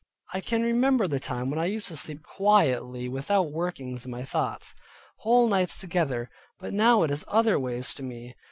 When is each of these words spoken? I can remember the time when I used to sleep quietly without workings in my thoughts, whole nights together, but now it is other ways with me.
I 0.33 0.41
can 0.41 0.63
remember 0.63 1.07
the 1.07 1.19
time 1.19 1.51
when 1.51 1.59
I 1.59 1.65
used 1.65 1.87
to 1.89 1.95
sleep 1.95 2.23
quietly 2.23 3.07
without 3.07 3.51
workings 3.51 4.03
in 4.03 4.09
my 4.09 4.23
thoughts, 4.23 4.73
whole 5.19 5.47
nights 5.47 5.77
together, 5.79 6.31
but 6.57 6.73
now 6.73 7.03
it 7.03 7.11
is 7.11 7.23
other 7.27 7.59
ways 7.59 7.93
with 7.95 8.07
me. 8.07 8.35